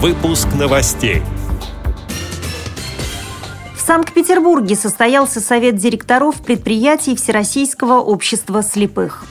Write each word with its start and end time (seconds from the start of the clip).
Выпуск 0.00 0.46
новостей. 0.56 1.22
В 3.74 3.80
Санкт-Петербурге 3.80 4.76
состоялся 4.76 5.40
совет 5.40 5.74
директоров 5.74 6.36
предприятий 6.36 7.16
Всероссийского 7.16 7.94
общества 7.94 8.62
слепых. 8.62 9.24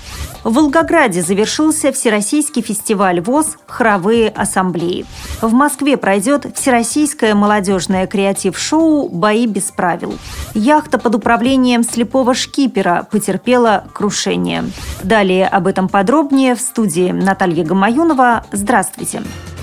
В 0.44 0.56
Волгограде 0.56 1.22
завершился 1.22 1.94
Всероссийский 1.94 2.62
фестиваль 2.62 3.22
ВОЗ 3.22 3.56
«Хоровые 3.66 4.28
ассамблеи». 4.28 5.06
В 5.42 5.54
Москве 5.54 5.96
пройдет 5.96 6.46
Всероссийское 6.54 7.34
молодежное 7.34 8.06
креатив-шоу 8.06 9.08
«Бои 9.08 9.48
без 9.48 9.72
правил». 9.72 10.18
Яхта 10.54 10.98
под 10.98 11.16
управлением 11.16 11.84
слепого 11.84 12.34
шкипера 12.34 13.08
потерпела 13.10 13.86
крушение. 13.94 14.66
Далее 15.02 15.48
об 15.48 15.66
этом 15.66 15.88
подробнее 15.88 16.56
в 16.56 16.60
студии 16.60 17.12
Наталья 17.12 17.64
Гамаюнова. 17.64 18.44
Здравствуйте. 18.52 19.22
Здравствуйте. 19.22 19.57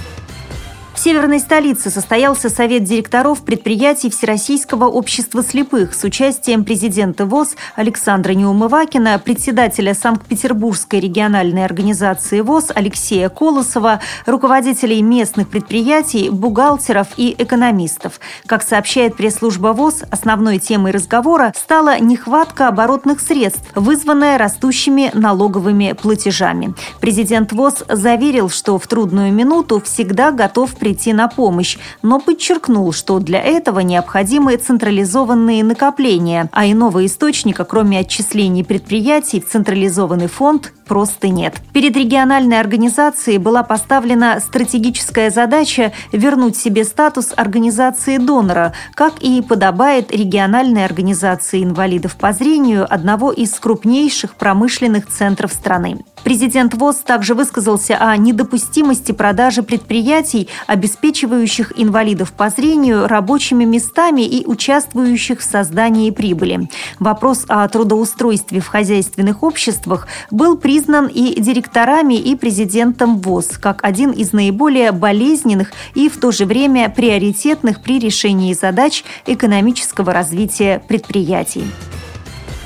В 0.95 0.98
северной 1.04 1.40
столице 1.40 1.90
состоялся 1.90 2.48
совет 2.48 2.84
директоров 2.84 3.43
предприятий 3.43 4.11
Всероссийского 4.11 4.85
общества 4.85 5.43
слепых 5.43 5.93
с 5.93 6.04
участием 6.04 6.64
президента 6.64 7.26
ВОЗ 7.26 7.57
Александра 7.75 8.32
Неумывакина, 8.32 9.18
председателя 9.18 9.93
Санкт-Петербургской 9.93 11.00
региональной 11.00 11.64
организации 11.64 12.40
ВОЗ 12.40 12.71
Алексея 12.76 13.29
Колосова, 13.29 14.00
руководителей 14.25 15.02
местных 15.02 15.49
предприятий, 15.49 16.30
бухгалтеров 16.30 17.08
и 17.16 17.35
экономистов. 17.36 18.21
Как 18.46 18.63
сообщает 18.63 19.16
пресс-служба 19.16 19.72
ВОЗ, 19.72 20.04
основной 20.13 20.61
темой 20.61 20.93
разговора 20.93 21.52
стала 21.57 21.99
нехватка 21.99 22.68
оборотных 22.68 23.21
средств, 23.21 23.68
вызванная 23.74 24.38
растущими 24.38 25.11
налоговыми 25.13 25.93
платежами. 26.00 26.72
Президент 27.00 27.52
ВОЗ 27.52 27.82
заверил, 27.88 28.49
что 28.49 28.79
в 28.79 28.86
трудную 28.86 29.32
минуту 29.32 29.82
всегда 29.85 30.30
готов 30.30 30.72
прийти 30.84 31.14
на 31.14 31.29
помощь, 31.29 31.79
но 32.02 32.20
подчеркнул, 32.20 32.92
что 32.92 33.19
для 33.19 33.41
этого 33.41 33.80
необходимы 33.80 34.54
централизованные 34.58 35.64
накопления, 35.64 36.50
а 36.52 36.66
иного 36.66 37.06
источника, 37.06 37.64
кроме 37.64 38.00
отчислений 38.00 38.62
предприятий, 38.64 39.41
в 39.41 39.48
централизованный 39.48 40.26
фонд 40.26 40.74
просто 40.86 41.28
нет. 41.28 41.54
Перед 41.72 41.96
региональной 41.96 42.60
организацией 42.60 43.38
была 43.38 43.62
поставлена 43.62 44.41
стратегическая 44.41 45.30
задача 45.30 45.92
вернуть 46.12 46.58
себе 46.58 46.84
статус 46.84 47.32
организации 47.34 48.19
донора, 48.19 48.74
как 48.94 49.14
и 49.20 49.41
подобает 49.41 50.12
региональной 50.12 50.84
организации 50.84 51.64
инвалидов 51.64 52.16
по 52.16 52.34
зрению 52.34 52.86
одного 52.92 53.32
из 53.32 53.52
крупнейших 53.52 54.34
промышленных 54.34 55.06
центров 55.06 55.50
страны. 55.50 56.04
Президент 56.25 56.72
ВОЗ 56.75 56.97
также 57.05 57.34
высказался 57.34 57.98
о 57.98 58.17
недопустимости 58.17 59.12
продажи 59.12 59.62
предприятий, 59.62 60.48
обеспечивающих 60.66 61.75
инвалидов 61.77 62.33
по 62.33 62.48
зрению 62.48 63.06
рабочими 63.06 63.64
местами 63.64 64.22
и 64.22 64.47
участвующих 64.47 65.41
в 65.41 65.44
создании 65.44 66.11
прибыли. 66.11 66.69
Вопрос 66.98 67.44
о 67.48 67.69
трудоустройстве 67.69 68.61
в 68.61 68.66
хозяйственных 68.66 69.42
обществах 69.42 70.08
был 70.31 70.56
признан 70.56 71.08
и 71.08 71.39
директорами, 71.39 72.14
и 72.14 72.34
президентом 72.36 73.20
ВОЗ 73.20 73.59
как 73.61 73.84
один 73.84 74.11
из 74.11 74.33
наиболее 74.33 74.92
болезненных 74.92 75.72
и 75.94 76.09
в 76.09 76.19
то 76.19 76.33
же 76.33 76.47
время 76.47 76.88
приоритетных 76.88 77.83
при 77.83 77.98
решении 77.98 78.55
задач 78.55 79.05
экономического 79.27 80.12
развития 80.14 80.83
предприятий. 80.88 81.64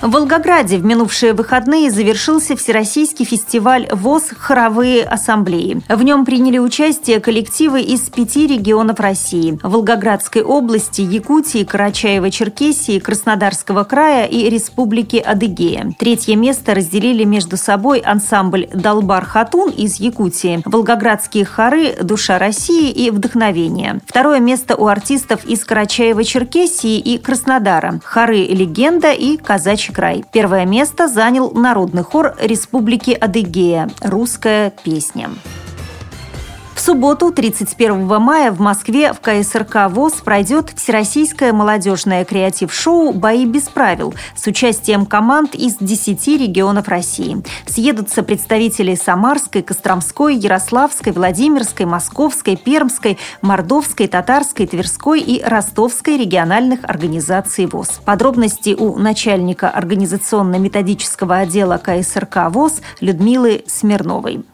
В 0.01 0.13
Волгограде 0.13 0.77
в 0.79 0.85
минувшие 0.85 1.33
выходные 1.33 1.91
завершился 1.91 2.55
Всероссийский 2.55 3.25
фестиваль 3.25 3.89
ВОЗ 3.91 4.31
«Хоровые 4.39 5.03
ассамблеи». 5.03 5.83
В 5.89 6.03
нем 6.05 6.25
приняли 6.25 6.59
участие 6.59 7.19
коллективы 7.19 7.83
из 7.83 8.03
пяти 8.03 8.47
регионов 8.47 9.01
России– 9.01 9.59
Волгоградской 9.63 10.43
области, 10.43 11.01
Якутии, 11.01 11.65
Карачаево-Черкесии, 11.65 13.01
Краснодарского 13.01 13.83
края 13.83 14.27
и 14.27 14.49
Республики 14.49 15.17
Адыгея. 15.17 15.93
Третье 15.99 16.37
место 16.37 16.75
разделили 16.75 17.25
между 17.25 17.57
собой 17.57 17.99
ансамбль 17.99 18.69
«Долбар 18.73 19.25
Хатун» 19.25 19.71
из 19.71 19.99
Якутии, 19.99 20.63
волгоградские 20.65 21.45
хоры 21.45 21.97
«Душа 22.01 22.39
России» 22.39 22.89
и 22.93 23.11
«Вдохновение». 23.11 23.99
Второе 24.07 24.39
место 24.39 24.77
у 24.77 24.87
артистов 24.87 25.45
из 25.45 25.67
Карачаева-Черкесии 25.67 26.99
и 27.01 27.19
Краснодара– 27.19 28.01
хоры 28.05 28.45
«Легенда» 28.45 29.11
и 29.11 29.37
«Казачий 29.37 29.88
Казачий 29.89 29.95
край. 29.95 30.25
Первое 30.33 30.67
место 30.67 31.09
занял 31.09 31.51
народный 31.53 32.03
хор 32.03 32.35
Республики 32.41 33.11
Адыгея 33.13 33.89
«Русская 34.03 34.73
песня». 34.85 35.31
В 36.79 36.81
субботу, 36.81 37.33
31 37.33 38.07
мая, 38.21 38.53
в 38.53 38.61
Москве 38.61 39.13
в 39.13 39.19
КСРК 39.19 39.91
ВОЗ 39.91 40.13
пройдет 40.25 40.71
Всероссийское 40.77 41.53
молодежное 41.53 42.25
креатив-шоу 42.25 43.13
«Бои 43.13 43.47
без 43.47 43.65
правил» 43.65 44.15
с 44.37 44.47
участием 44.47 45.05
команд 45.05 45.57
из 45.57 45.75
10 45.81 46.41
регионов 46.41 46.87
России. 46.87 47.43
Съедутся 47.67 48.23
представители 48.23 48.95
Самарской, 48.95 49.63
Костромской, 49.63 50.37
Ярославской, 50.37 51.13
Владимирской, 51.13 51.85
Московской, 51.85 52.57
Пермской, 52.57 53.19
Мордовской, 53.43 54.07
Татарской, 54.07 54.69
Тверской 54.69 55.21
и 55.21 55.43
Ростовской 55.43 56.17
региональных 56.17 56.85
организаций 56.85 57.67
ВОЗ. 57.67 58.01
Подробности 58.05 58.77
у 58.79 58.97
начальника 58.97 59.69
организационно-методического 59.69 61.39
отдела 61.39 61.79
КСРК 61.79 62.51
ВОЗ 62.51 62.83
Людмилы 63.01 63.65
Смирновой. 63.67 64.45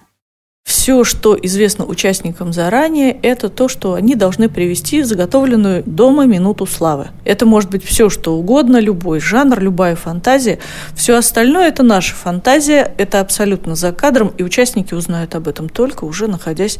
Все, 0.84 1.02
что 1.02 1.34
известно 1.40 1.86
участникам 1.86 2.52
заранее, 2.52 3.12
это 3.22 3.48
то, 3.48 3.68
что 3.68 3.94
они 3.94 4.14
должны 4.14 4.50
привести 4.50 5.02
заготовленную 5.02 5.82
дома 5.86 6.26
минуту 6.26 6.66
славы. 6.66 7.06
Это 7.24 7.46
может 7.46 7.70
быть 7.70 7.82
все, 7.82 8.10
что 8.10 8.36
угодно, 8.36 8.76
любой 8.76 9.18
жанр, 9.18 9.58
любая 9.60 9.96
фантазия. 9.96 10.58
Все 10.94 11.16
остальное– 11.16 11.68
это 11.70 11.82
наша 11.84 12.14
фантазия, 12.14 12.92
это 12.98 13.20
абсолютно 13.20 13.76
за 13.76 13.92
кадром, 13.92 14.34
и 14.36 14.42
участники 14.42 14.92
узнают 14.92 15.34
об 15.34 15.48
этом 15.48 15.70
только 15.70 16.04
уже 16.04 16.26
находясь 16.26 16.78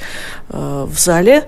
э, 0.50 0.86
в 0.86 0.98
зале 1.00 1.44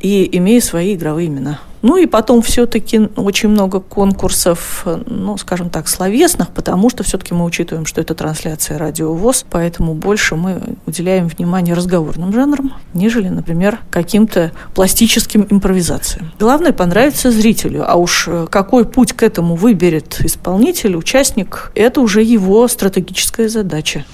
и 0.00 0.28
имея 0.36 0.60
свои 0.60 0.94
игровые 0.94 1.28
имена. 1.28 1.60
Ну 1.82 1.96
и 1.96 2.04
потом 2.04 2.42
все-таки 2.42 3.08
очень 3.16 3.48
много 3.48 3.80
конкурсов, 3.80 4.86
ну, 5.06 5.38
скажем 5.38 5.70
так, 5.70 5.88
словесных, 5.88 6.50
потому 6.50 6.90
что 6.90 7.02
все-таки 7.04 7.32
мы 7.32 7.46
учитываем, 7.46 7.86
что 7.86 8.02
это 8.02 8.14
трансляция 8.14 8.76
радиовоз, 8.76 9.46
поэтому 9.48 9.94
больше 9.94 10.36
мы 10.36 10.60
уделяем 10.84 11.28
внимание 11.28 11.74
разговорным 11.74 12.34
жанрам, 12.34 12.74
нежели, 12.92 13.28
например, 13.28 13.78
каким-то 13.88 14.52
пластическим 14.74 15.46
импровизациям. 15.48 16.32
Главное 16.38 16.72
понравится 16.72 17.30
зрителю, 17.30 17.90
а 17.90 17.94
уж 17.96 18.28
какой 18.50 18.84
путь 18.84 19.14
к 19.14 19.22
этому 19.22 19.54
выберет 19.54 20.20
исполнитель, 20.20 20.96
участник, 20.96 21.72
это 21.74 22.02
уже 22.02 22.22
его 22.22 22.68
стратегическая 22.68 23.48
задача. 23.48 24.04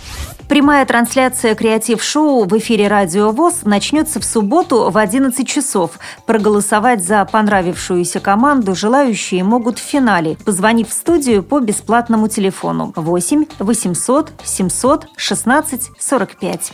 Прямая 0.49 0.87
трансляция 0.87 1.57
креатив-шоу 1.57 2.45
в 2.45 2.57
эфире 2.59 2.87
Радио 2.87 3.33
ВОЗ 3.33 3.63
начнется 3.65 4.21
в 4.21 4.25
субботу 4.25 4.91
в 4.91 4.97
11 4.97 5.47
часов. 5.47 5.99
Проголосовать 6.25 7.05
за 7.05 7.25
понравившуюся 7.25 8.21
команду 8.21 8.77
желающие 8.77 9.43
могут 9.43 9.81
в 9.81 9.83
финале, 9.83 10.37
позвонив 10.45 10.89
в 10.89 10.93
студию 10.93 11.43
по 11.43 11.59
бесплатному 11.59 12.29
телефону 12.29 12.93
8 12.95 13.47
800 13.59 14.33
700 14.45 15.07
16 15.17 15.91
45. 15.99 16.73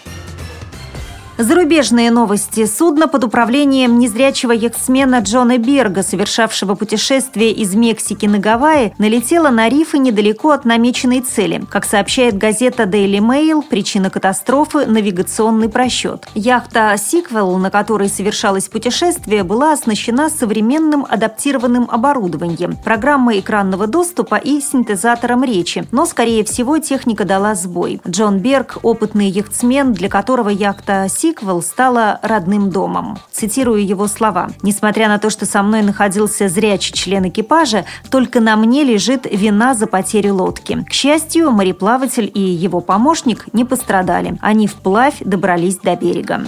Зарубежные 1.42 2.12
новости. 2.12 2.66
Судно 2.66 3.08
под 3.08 3.25
управлением 3.25 3.98
незрячего 3.98 4.53
яхтсмена 4.53 5.19
Джона 5.19 5.58
Берга, 5.58 6.04
совершавшего 6.04 6.76
путешествие 6.76 7.50
из 7.50 7.75
Мексики 7.75 8.26
на 8.26 8.38
Гавайи, 8.38 8.94
налетело 8.98 9.48
на 9.48 9.69
рифы 9.69 9.98
недалеко 9.98 10.50
от 10.50 10.64
намеченной 10.64 11.20
цели. 11.20 11.64
Как 11.69 11.84
сообщает 11.84 12.38
газета 12.38 12.84
Daily 12.84 13.19
Mail, 13.19 13.64
причина 13.69 14.08
катастрофы– 14.08 14.86
навигационный 14.86 15.69
просчет. 15.69 16.28
Яхта 16.36 16.94
«Сиквел», 16.97 17.59
на 17.59 17.72
которой 17.72 18.09
совершалось 18.09 18.69
путешествие, 18.69 19.42
была 19.42 19.72
оснащена 19.72 20.30
современным 20.30 21.04
адаптированным 21.09 21.88
оборудованием, 21.91 22.77
программой 22.77 23.41
экранного 23.41 23.88
доступа 23.88 24.36
и 24.36 24.60
синтезатором 24.60 25.42
речи. 25.42 25.88
Но, 25.91 26.06
скорее 26.06 26.45
всего, 26.45 26.78
техника 26.78 27.24
дала 27.24 27.56
сбой. 27.56 28.00
Джон 28.09 28.38
Берг– 28.38 28.78
опытный 28.84 29.28
яхтсмен, 29.28 29.92
для 29.92 30.09
которого 30.09 30.48
яхта 30.48 31.09
сиквел 31.09 31.32
стала 31.63 32.21
родным 32.23 32.71
домом. 32.71 33.19
Цитирую 33.31 33.87
его 33.87 34.07
слова. 34.07 34.51
«Несмотря 34.63 35.09
на 35.09 35.19
то, 35.19 35.31
что 35.31 35.47
со 35.47 35.63
мной 35.63 35.83
находился 35.83 36.49
зрячий 36.49 36.93
член 36.95 37.29
экипажа, 37.29 37.84
только 38.11 38.41
на 38.41 38.57
мне 38.57 38.84
лежит 38.84 39.27
вина 39.31 39.75
за 39.75 39.87
потерю 39.87 40.37
лодки. 40.37 40.84
К 40.89 40.93
счастью, 40.93 41.51
мореплаватель 41.51 42.31
и 42.33 42.41
его 42.41 42.81
помощник 42.81 43.47
не 43.53 43.65
пострадали. 43.65 44.37
Они 44.41 44.67
вплавь 44.67 45.17
добрались 45.21 45.77
до 45.77 45.97
берега». 45.97 46.45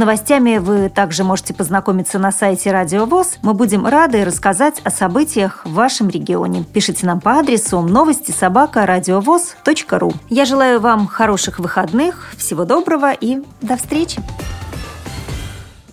Новостями 0.00 0.56
вы 0.56 0.88
также 0.88 1.24
можете 1.24 1.52
познакомиться 1.52 2.18
на 2.18 2.32
сайте 2.32 2.72
Радио 2.72 3.04
ВОЗ. 3.04 3.36
Мы 3.42 3.52
будем 3.52 3.86
рады 3.86 4.24
рассказать 4.24 4.80
о 4.82 4.88
событиях 4.88 5.60
в 5.66 5.74
вашем 5.74 6.08
регионе. 6.08 6.64
Пишите 6.72 7.04
нам 7.04 7.20
по 7.20 7.32
адресу 7.32 7.82
новости 7.82 8.30
собака 8.30 8.86
ру. 9.98 10.14
Я 10.30 10.46
желаю 10.46 10.80
вам 10.80 11.06
хороших 11.06 11.58
выходных, 11.58 12.32
всего 12.38 12.64
доброго 12.64 13.12
и 13.12 13.42
до 13.60 13.76
встречи! 13.76 14.22